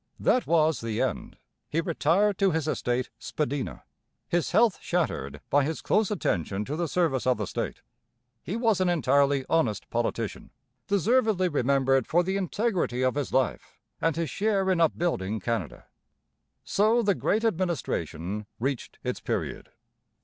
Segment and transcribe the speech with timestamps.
[0.19, 1.37] That was the end.
[1.69, 3.83] He retired to his estate 'Spadina,'
[4.27, 7.83] his health shattered by his close attention to the service of the state.
[8.41, 10.49] He was an entirely honest politician,
[10.87, 15.85] deservedly remembered for the integrity of his life and his share in upbuilding Canada.
[16.63, 19.69] So the Great Administration reached its period.